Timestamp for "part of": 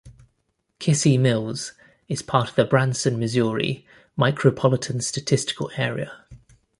2.23-2.55